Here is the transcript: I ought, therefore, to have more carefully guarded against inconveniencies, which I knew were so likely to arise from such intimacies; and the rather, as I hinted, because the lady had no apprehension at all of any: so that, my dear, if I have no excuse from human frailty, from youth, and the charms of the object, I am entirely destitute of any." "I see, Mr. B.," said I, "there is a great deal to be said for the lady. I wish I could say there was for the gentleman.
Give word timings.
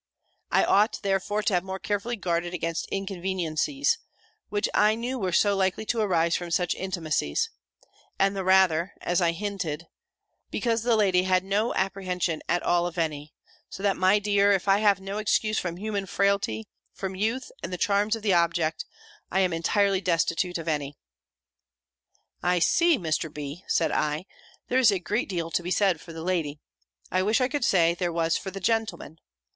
I 0.49 0.63
ought, 0.63 0.97
therefore, 1.03 1.43
to 1.43 1.53
have 1.53 1.63
more 1.63 1.77
carefully 1.77 2.15
guarded 2.15 2.55
against 2.55 2.87
inconveniencies, 2.89 3.99
which 4.49 4.67
I 4.73 4.95
knew 4.95 5.19
were 5.19 5.31
so 5.31 5.55
likely 5.55 5.85
to 5.85 6.01
arise 6.01 6.35
from 6.35 6.49
such 6.49 6.73
intimacies; 6.73 7.51
and 8.17 8.35
the 8.35 8.43
rather, 8.43 8.93
as 8.99 9.21
I 9.21 9.31
hinted, 9.31 9.85
because 10.49 10.81
the 10.81 10.95
lady 10.95 11.21
had 11.25 11.43
no 11.43 11.71
apprehension 11.75 12.41
at 12.49 12.63
all 12.63 12.87
of 12.87 12.97
any: 12.97 13.35
so 13.69 13.83
that, 13.83 13.95
my 13.95 14.17
dear, 14.17 14.51
if 14.53 14.67
I 14.67 14.79
have 14.79 14.99
no 14.99 15.19
excuse 15.19 15.59
from 15.59 15.77
human 15.77 16.07
frailty, 16.07 16.67
from 16.91 17.15
youth, 17.15 17.51
and 17.61 17.71
the 17.71 17.77
charms 17.77 18.15
of 18.15 18.23
the 18.23 18.33
object, 18.33 18.85
I 19.31 19.41
am 19.41 19.53
entirely 19.53 20.01
destitute 20.01 20.57
of 20.57 20.67
any." 20.67 20.97
"I 22.41 22.57
see, 22.57 22.97
Mr. 22.97 23.31
B.," 23.31 23.63
said 23.67 23.91
I, 23.91 24.25
"there 24.67 24.79
is 24.79 24.89
a 24.91 24.97
great 24.97 25.29
deal 25.29 25.51
to 25.51 25.61
be 25.61 25.69
said 25.69 26.01
for 26.01 26.11
the 26.11 26.23
lady. 26.23 26.59
I 27.11 27.21
wish 27.21 27.39
I 27.39 27.47
could 27.47 27.63
say 27.63 27.93
there 27.93 28.11
was 28.11 28.35
for 28.35 28.49
the 28.49 28.59
gentleman. 28.59 29.19